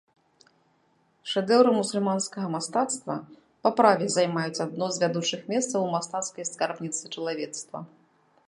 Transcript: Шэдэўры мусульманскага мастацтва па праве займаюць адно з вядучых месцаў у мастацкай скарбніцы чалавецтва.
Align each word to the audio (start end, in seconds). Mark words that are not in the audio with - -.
Шэдэўры 1.33 1.73
мусульманскага 1.79 2.47
мастацтва 2.55 3.15
па 3.67 3.73
праве 3.81 4.07
займаюць 4.17 4.63
адно 4.67 4.85
з 4.97 5.05
вядучых 5.05 5.41
месцаў 5.55 5.79
у 5.89 5.95
мастацкай 5.97 6.53
скарбніцы 6.55 7.03
чалавецтва. 7.19 7.79